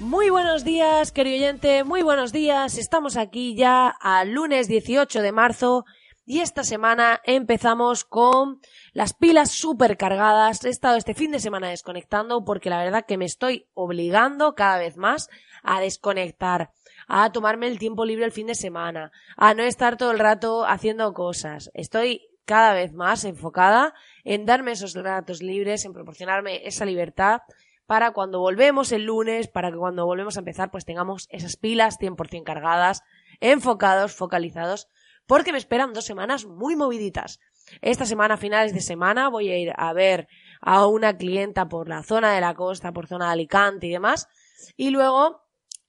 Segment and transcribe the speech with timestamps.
[0.00, 2.78] Muy buenos días, querido oyente, muy buenos días.
[2.78, 5.84] Estamos aquí ya al lunes 18 de marzo
[6.26, 8.60] y esta semana empezamos con
[8.92, 10.64] las pilas súper cargadas.
[10.64, 14.78] He estado este fin de semana desconectando porque la verdad que me estoy obligando cada
[14.78, 15.30] vez más
[15.62, 16.72] a desconectar,
[17.06, 20.66] a tomarme el tiempo libre el fin de semana, a no estar todo el rato
[20.66, 21.70] haciendo cosas.
[21.72, 27.42] Estoy cada vez más enfocada en darme esos ratos libres, en proporcionarme esa libertad
[27.86, 31.98] para cuando volvemos el lunes, para que cuando volvemos a empezar, pues tengamos esas pilas
[31.98, 33.02] 100% cargadas,
[33.40, 34.88] enfocados, focalizados,
[35.26, 37.40] porque me esperan dos semanas muy moviditas.
[37.80, 40.28] Esta semana, finales de semana, voy a ir a ver
[40.60, 44.28] a una clienta por la zona de la costa, por zona de Alicante y demás.
[44.76, 45.42] Y luego,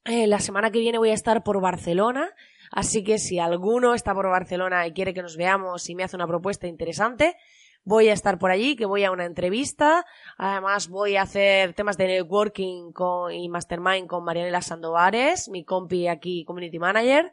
[0.05, 2.33] eh, la semana que viene voy a estar por Barcelona.
[2.71, 6.15] Así que si alguno está por Barcelona y quiere que nos veamos y me hace
[6.15, 7.35] una propuesta interesante,
[7.85, 10.05] voy a estar por allí, que voy a una entrevista.
[10.37, 16.07] Además, voy a hacer temas de networking con, y mastermind con Marianela Sandovares, mi compi
[16.07, 17.31] aquí, community manager.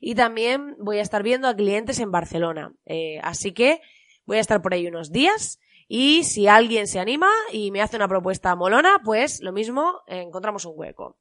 [0.00, 2.74] Y también voy a estar viendo a clientes en Barcelona.
[2.84, 3.80] Eh, así que
[4.26, 5.60] voy a estar por ahí unos días.
[5.86, 10.64] Y si alguien se anima y me hace una propuesta molona, pues lo mismo, encontramos
[10.64, 11.16] un hueco.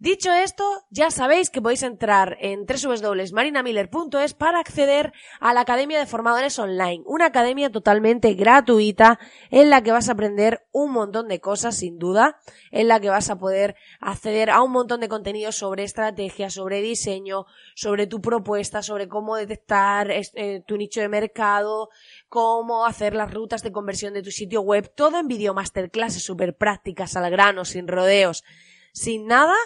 [0.00, 6.06] Dicho esto, ya sabéis que podéis entrar en www.marinamiller.es para acceder a la Academia de
[6.06, 9.18] Formadores Online, una academia totalmente gratuita
[9.50, 12.38] en la que vas a aprender un montón de cosas, sin duda,
[12.70, 16.80] en la que vas a poder acceder a un montón de contenidos sobre estrategia, sobre
[16.80, 17.44] diseño,
[17.74, 21.90] sobre tu propuesta, sobre cómo detectar eh, tu nicho de mercado,
[22.30, 26.56] cómo hacer las rutas de conversión de tu sitio web, todo en video masterclasses súper
[26.56, 28.44] prácticas al grano, sin rodeos,
[28.92, 29.56] sin nada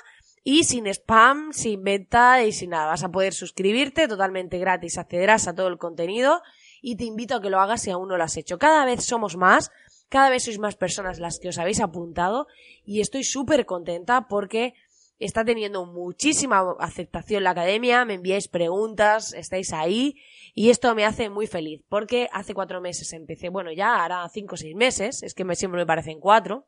[0.45, 2.87] y sin spam, sin venta y sin nada.
[2.87, 6.43] Vas a poder suscribirte totalmente gratis, accederás a todo el contenido
[6.83, 8.59] y te invito a que lo hagas si aún no lo has hecho.
[8.59, 9.73] Cada vez somos más,
[10.11, 12.47] cada vez sois más personas las que os habéis apuntado
[12.85, 14.75] y estoy súper contenta porque
[15.19, 20.17] está teniendo muchísima aceptación la academia, me enviáis preguntas, estáis ahí
[20.55, 24.57] y esto me hace muy feliz porque hace cuatro meses empecé, bueno ya hará cinco
[24.57, 26.67] o seis meses, es que me, siempre me parecen cuatro,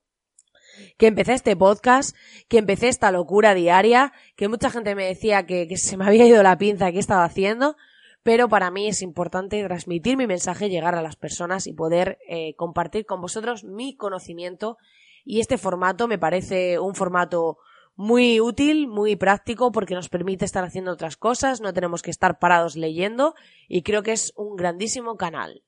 [0.97, 2.16] que empecé este podcast,
[2.48, 6.42] que empecé esta locura diaria, que mucha gente me decía que, se me había ido
[6.42, 7.76] la pinza que estaba haciendo,
[8.22, 12.54] pero para mí es importante transmitir mi mensaje, llegar a las personas y poder eh,
[12.56, 14.78] compartir con vosotros mi conocimiento
[15.25, 17.59] y este formato me parece un formato
[17.97, 22.38] muy útil, muy práctico porque nos permite estar haciendo otras cosas, no tenemos que estar
[22.38, 23.34] parados leyendo
[23.69, 25.62] y creo que es un grandísimo canal.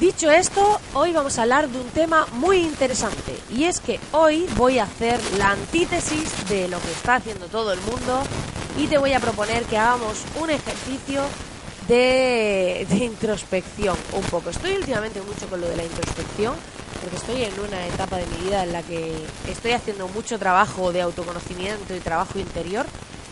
[0.00, 4.46] Dicho esto, hoy vamos a hablar de un tema muy interesante y es que hoy
[4.54, 8.22] voy a hacer la antítesis de lo que está haciendo todo el mundo
[8.76, 11.22] y te voy a proponer que hagamos un ejercicio
[11.88, 14.50] de, introspección un poco.
[14.50, 16.54] Estoy últimamente mucho con lo de la introspección
[17.00, 19.16] porque estoy en una etapa de mi vida en la que
[19.48, 22.84] estoy haciendo mucho trabajo de autoconocimiento y trabajo interior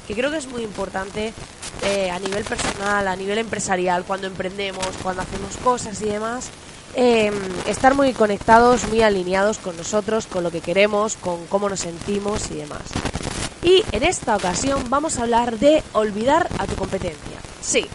[0.09, 1.35] que creo que es muy importante
[1.83, 6.51] eh, a nivel personal, a nivel empresarial, cuando emprendemos, cuando hacemos cosas y demás,
[6.95, 7.35] em,
[7.67, 12.51] estar muy conectados, muy alineados con nosotros, con lo que queremos, con cómo nos sentimos
[12.51, 12.83] y demás.
[13.63, 17.39] Y en esta ocasión vamos a hablar de olvidar a tu competencia.
[17.63, 17.87] Sí,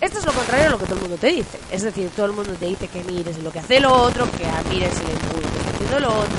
[0.00, 1.58] esto es lo contrario a lo que todo el mundo te dice.
[1.70, 4.44] Es decir, todo el mundo te dice que mires lo que hace el otro, que
[4.68, 6.38] mires el embudo que haciendo el otro,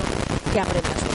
[0.53, 1.14] que aprendas lo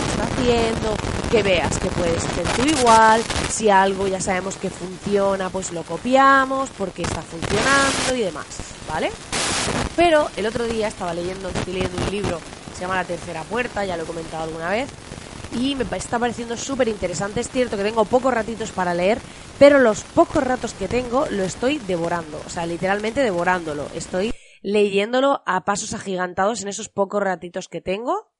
[1.31, 6.71] que veas que puedes tú igual, si algo ya sabemos que funciona, pues lo copiamos
[6.77, 8.47] porque está funcionando y demás,
[8.89, 9.11] ¿vale?
[9.97, 12.41] Pero el otro día estaba leyendo, estoy leyendo un libro
[12.81, 14.89] se llama La Tercera Puerta, ya lo he comentado alguna vez,
[15.53, 17.41] y me está pareciendo súper interesante.
[17.41, 19.19] Es cierto que tengo pocos ratitos para leer,
[19.59, 23.87] pero los pocos ratos que tengo lo estoy devorando, o sea, literalmente devorándolo.
[23.95, 24.33] Estoy
[24.63, 28.31] leyéndolo a pasos agigantados en esos pocos ratitos que tengo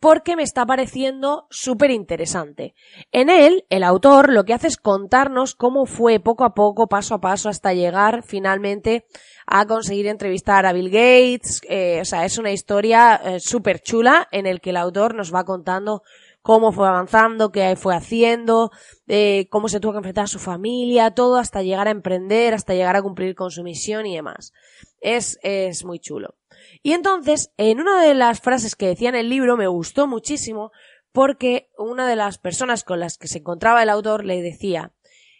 [0.00, 2.74] porque me está pareciendo súper interesante.
[3.12, 7.14] En él, el autor lo que hace es contarnos cómo fue poco a poco, paso
[7.14, 9.04] a paso, hasta llegar finalmente
[9.46, 11.60] a conseguir entrevistar a Bill Gates.
[11.68, 15.34] Eh, o sea, es una historia eh, súper chula en el que el autor nos
[15.34, 16.02] va contando
[16.40, 18.70] cómo fue avanzando, qué fue haciendo,
[19.06, 22.72] eh, cómo se tuvo que enfrentar a su familia, todo hasta llegar a emprender, hasta
[22.72, 24.54] llegar a cumplir con su misión y demás.
[25.00, 26.39] Es, es muy chulo.
[26.82, 30.72] Y entonces, en una de las frases que decía en el libro me gustó muchísimo
[31.12, 34.92] porque una de las personas con las que se encontraba el autor le decía,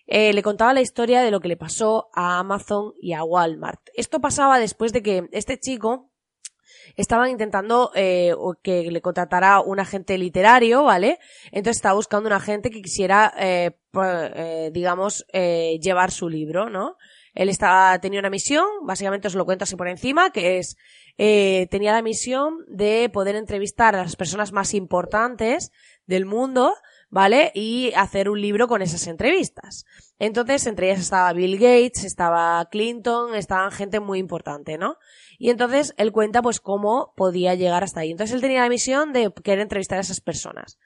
[0.07, 3.81] eh, le contaba la historia de lo que le pasó a Amazon y a Walmart.
[3.95, 6.11] Esto pasaba después de que este chico
[6.97, 11.21] estaban intentando eh, que le contratara un agente literario, ¿vale?
[11.53, 13.71] Entonces estaba buscando un agente que quisiera, eh,
[14.03, 16.97] eh digamos, llevar su libro, ¿no?
[17.35, 20.77] Él estaba, tenía una misión, básicamente os lo cuento así por encima, que es,
[21.19, 25.71] eh, tenía la misión de poder entrevistar a las personas más importantes
[26.07, 26.75] del mundo,
[27.09, 27.53] ¿vale?
[27.55, 29.85] Y hacer un libro con esas entrevistas.
[30.19, 34.97] Entonces, entre ellas estaba Bill Gates, estaba Clinton, estaban gente muy importante, ¿no?
[35.39, 38.11] Y entonces él cuenta pues cómo podía llegar hasta ahí.
[38.11, 40.79] Entonces él tenía la misión de querer entrevistar a esas personas.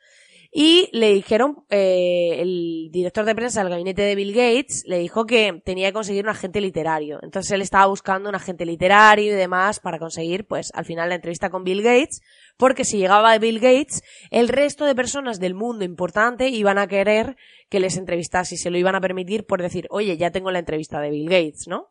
[0.56, 5.26] Y le dijeron, eh, el director de prensa del gabinete de Bill Gates le dijo
[5.26, 7.18] que tenía que conseguir un agente literario.
[7.24, 11.16] Entonces él estaba buscando un agente literario y demás para conseguir, pues, al final la
[11.16, 12.20] entrevista con Bill Gates,
[12.56, 17.34] porque si llegaba Bill Gates, el resto de personas del mundo importante iban a querer
[17.68, 20.60] que les entrevistase y se lo iban a permitir por decir, oye, ya tengo la
[20.60, 21.88] entrevista de Bill Gates, ¿no?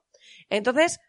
[0.49, 1.01] Entonces,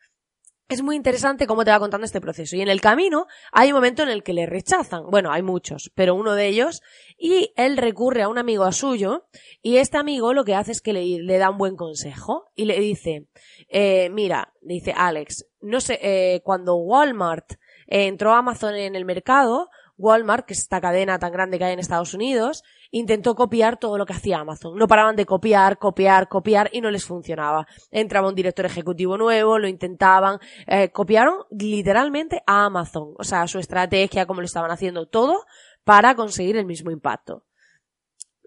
[0.69, 2.57] es muy interesante cómo te va contando este proceso.
[2.57, 5.11] Y en el camino hay un momento en el que le rechazan.
[5.11, 6.83] Bueno, hay muchos, pero uno de ellos.
[7.19, 9.27] Y él recurre a un amigo suyo.
[9.63, 12.51] Y este amigo lo que hace es que le, da un buen consejo.
[12.55, 13.27] Y le dice,
[13.69, 17.53] eh, mira, dice Alex, no sé, eh, cuando Walmart
[17.87, 21.65] eh, entró a Amazon en el mercado, Walmart, que es esta cadena tan grande que
[21.65, 22.63] hay en Estados Unidos,
[22.95, 24.77] intentó copiar todo lo que hacía Amazon.
[24.79, 27.67] No paraban de copiar, copiar, copiar y no les funcionaba.
[27.91, 30.39] Entraba un director ejecutivo nuevo, lo intentaban,
[30.69, 35.45] eh, copiaron literalmente a Amazon, o sea, su estrategia, cómo lo estaban haciendo todo
[35.83, 37.45] para conseguir el mismo impacto.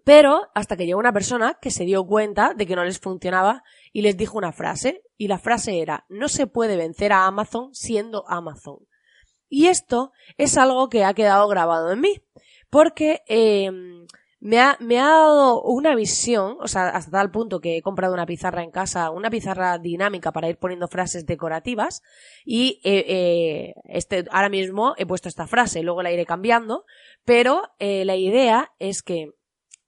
[0.05, 3.63] Pero hasta que llegó una persona que se dio cuenta de que no les funcionaba
[3.91, 7.75] y les dijo una frase, y la frase era, no se puede vencer a Amazon
[7.75, 8.77] siendo Amazon.
[9.49, 12.21] Y esto es algo que ha quedado grabado en mí,
[12.69, 13.71] porque eh,
[14.39, 18.13] me ha, me ha dado una visión, o sea, hasta tal punto que he comprado
[18.13, 22.03] una pizarra en casa, una pizarra dinámica para ir poniendo frases decorativas
[22.45, 26.85] y eh, eh, este, ahora mismo he puesto esta frase, luego la iré cambiando,
[27.25, 29.31] pero eh, la idea es que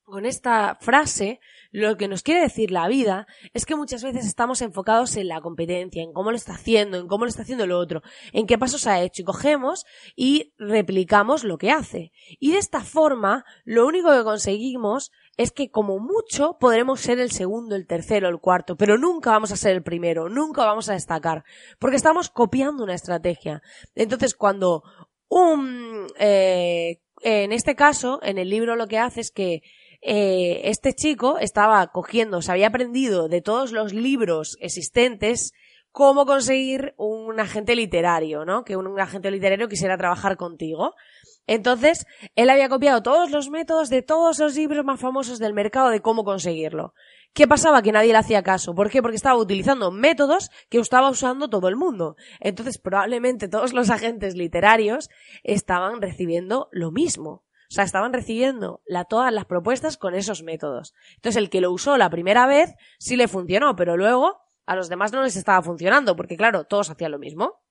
[0.10, 1.40] con esta frase
[1.72, 5.42] lo que nos quiere decir la vida es que muchas veces estamos enfocados en la
[5.42, 8.02] competencia, en cómo lo está haciendo, en cómo lo está haciendo el otro,
[8.34, 9.86] en qué pasos ha hecho y cogemos
[10.16, 12.12] y replicamos lo que hace.
[12.40, 17.32] Y de esta forma, lo único que conseguimos es que como mucho podremos ser el
[17.32, 20.94] segundo, el tercero, el cuarto, pero nunca vamos a ser el primero, nunca vamos a
[20.94, 21.44] destacar,
[21.80, 23.62] porque estamos copiando una estrategia.
[23.96, 24.84] Entonces, cuando
[25.30, 29.62] un, eh, en este caso, en el libro lo que hace es que
[30.02, 35.54] eh, este chico estaba cogiendo, se había aprendido de todos los libros existentes
[35.92, 38.64] cómo conseguir un agente literario, ¿no?
[38.64, 40.96] Que un, agente literario quisiera trabajar contigo.
[41.48, 42.06] Entonces,
[42.36, 46.02] él había copiado todos los métodos de todos los libros más famosos del mercado de
[46.02, 46.94] cómo conseguirlo.
[47.34, 47.82] ¿Qué pasaba?
[47.82, 48.74] Que nadie le hacía caso.
[48.76, 49.02] ¿Por qué?
[49.02, 52.16] Porque estaba utilizando métodos que estaba usando todo el mundo.
[52.40, 55.10] Entonces, probablemente todos los agentes literarios
[55.44, 57.44] estaban recibiendo lo mismo.
[57.70, 60.96] O sea, estaban recibiendo la, todas las propuestas con esos métodos.
[61.16, 64.90] Entonces, el que lo usó la primera vez sí le funcionó, pero luego a los
[64.90, 67.62] demás no les estaba funcionando, porque claro, todos hacían lo mismo.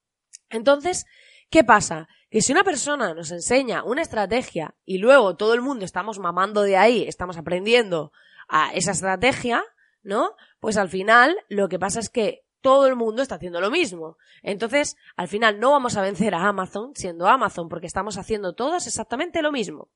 [0.50, 1.06] Entonces,
[1.50, 2.08] ¿qué pasa?
[2.30, 6.62] Que si una persona nos enseña una estrategia y luego todo el mundo estamos mamando
[6.62, 8.12] de ahí, estamos aprendiendo
[8.48, 9.64] a esa estrategia,
[10.02, 10.36] ¿no?
[10.60, 14.16] Pues al final lo que pasa es que todo el mundo está haciendo lo mismo.
[14.42, 18.86] Entonces, al final no vamos a vencer a Amazon siendo Amazon porque estamos haciendo todos
[18.86, 19.90] exactamente lo mismo.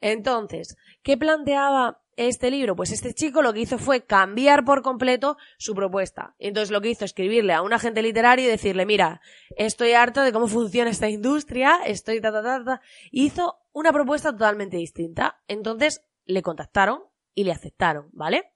[0.00, 2.76] Entonces, ¿qué planteaba este libro?
[2.76, 6.34] Pues este chico lo que hizo fue cambiar por completo su propuesta.
[6.38, 9.20] Entonces lo que hizo es escribirle a un agente literario y decirle, mira,
[9.56, 12.80] estoy harto de cómo funciona esta industria, estoy ta ta ta ta.
[13.10, 15.40] Hizo una propuesta totalmente distinta.
[15.48, 17.02] Entonces le contactaron
[17.34, 18.52] y le aceptaron, ¿vale?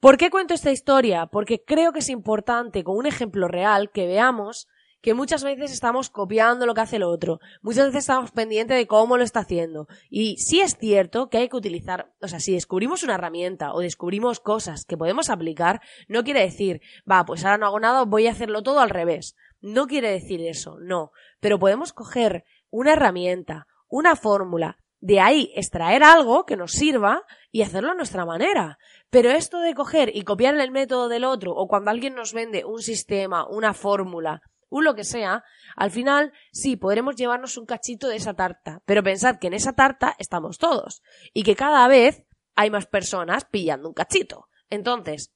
[0.00, 1.26] ¿Por qué cuento esta historia?
[1.26, 4.68] Porque creo que es importante, con un ejemplo real, que veamos
[5.00, 8.88] que muchas veces estamos copiando lo que hace el otro, muchas veces estamos pendientes de
[8.88, 9.86] cómo lo está haciendo.
[10.10, 13.80] Y sí es cierto que hay que utilizar, o sea, si descubrimos una herramienta o
[13.80, 18.26] descubrimos cosas que podemos aplicar, no quiere decir, va, pues ahora no hago nada, voy
[18.26, 19.36] a hacerlo todo al revés.
[19.60, 21.12] No quiere decir eso, no.
[21.40, 27.62] Pero podemos coger una herramienta una fórmula, de ahí extraer algo que nos sirva y
[27.62, 28.78] hacerlo a nuestra manera.
[29.10, 32.64] Pero esto de coger y copiar el método del otro, o cuando alguien nos vende
[32.64, 35.44] un sistema, una fórmula, un lo que sea,
[35.76, 39.72] al final sí podremos llevarnos un cachito de esa tarta, pero pensad que en esa
[39.72, 41.02] tarta estamos todos
[41.32, 42.24] y que cada vez
[42.54, 44.48] hay más personas pillando un cachito.
[44.68, 45.32] Entonces,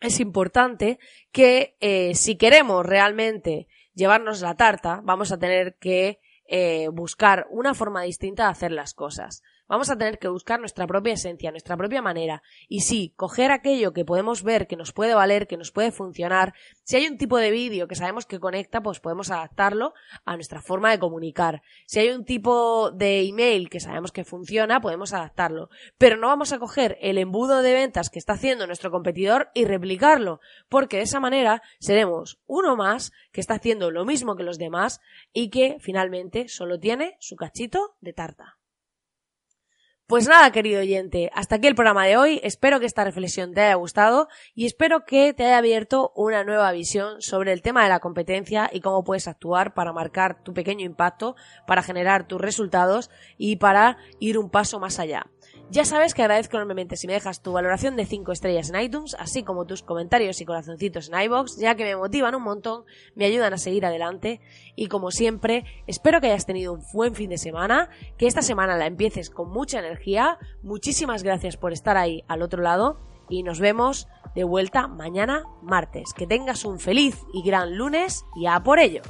[0.00, 0.98] es importante
[1.32, 7.74] que eh, si queremos realmente llevarnos la tarta, vamos a tener que eh, buscar una
[7.74, 9.42] forma distinta de hacer las cosas.
[9.68, 12.42] Vamos a tener que buscar nuestra propia esencia, nuestra propia manera.
[12.68, 16.54] Y sí, coger aquello que podemos ver, que nos puede valer, que nos puede funcionar.
[16.84, 19.92] Si hay un tipo de vídeo que sabemos que conecta, pues podemos adaptarlo
[20.24, 21.62] a nuestra forma de comunicar.
[21.86, 25.68] Si hay un tipo de email que sabemos que funciona, podemos adaptarlo.
[25.98, 29.64] Pero no vamos a coger el embudo de ventas que está haciendo nuestro competidor y
[29.64, 34.58] replicarlo, porque de esa manera seremos uno más que está haciendo lo mismo que los
[34.58, 35.00] demás
[35.32, 38.58] y que finalmente solo tiene su cachito de tarta.
[40.08, 42.40] Pues nada, querido oyente, hasta aquí el programa de hoy.
[42.44, 46.70] Espero que esta reflexión te haya gustado y espero que te haya abierto una nueva
[46.70, 50.84] visión sobre el tema de la competencia y cómo puedes actuar para marcar tu pequeño
[50.84, 51.34] impacto,
[51.66, 55.26] para generar tus resultados y para ir un paso más allá.
[55.68, 59.16] Ya sabes que agradezco enormemente si me dejas tu valoración de 5 estrellas en iTunes,
[59.18, 62.84] así como tus comentarios y corazoncitos en iBox, ya que me motivan un montón,
[63.16, 64.40] me ayudan a seguir adelante
[64.76, 68.76] y como siempre, espero que hayas tenido un buen fin de semana, que esta semana
[68.76, 70.38] la empieces con mucha energía.
[70.62, 74.06] Muchísimas gracias por estar ahí al otro lado y nos vemos
[74.36, 76.12] de vuelta mañana martes.
[76.14, 79.02] Que tengas un feliz y gran lunes y a por ello.